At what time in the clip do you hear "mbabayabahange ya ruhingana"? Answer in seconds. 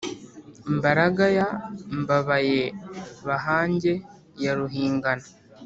1.99-5.25